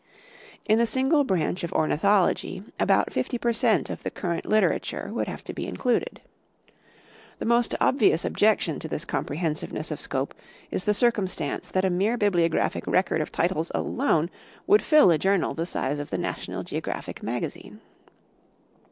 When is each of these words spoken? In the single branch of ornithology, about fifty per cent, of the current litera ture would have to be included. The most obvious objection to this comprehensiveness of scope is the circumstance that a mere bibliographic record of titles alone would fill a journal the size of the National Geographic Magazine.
In 0.67 0.79
the 0.79 0.87
single 0.87 1.23
branch 1.23 1.63
of 1.63 1.71
ornithology, 1.73 2.63
about 2.79 3.13
fifty 3.13 3.37
per 3.37 3.53
cent, 3.53 3.87
of 3.91 4.01
the 4.01 4.09
current 4.09 4.47
litera 4.47 4.79
ture 4.79 5.09
would 5.13 5.27
have 5.27 5.43
to 5.43 5.53
be 5.53 5.67
included. 5.67 6.21
The 7.37 7.45
most 7.45 7.75
obvious 7.79 8.25
objection 8.25 8.79
to 8.79 8.87
this 8.87 9.05
comprehensiveness 9.05 9.91
of 9.91 10.01
scope 10.01 10.33
is 10.71 10.85
the 10.85 10.95
circumstance 10.95 11.69
that 11.69 11.85
a 11.85 11.91
mere 11.91 12.17
bibliographic 12.17 12.87
record 12.87 13.21
of 13.21 13.31
titles 13.31 13.71
alone 13.75 14.31
would 14.65 14.81
fill 14.81 15.11
a 15.11 15.19
journal 15.19 15.53
the 15.53 15.67
size 15.67 15.99
of 15.99 16.09
the 16.09 16.17
National 16.17 16.63
Geographic 16.63 17.21
Magazine. 17.21 17.79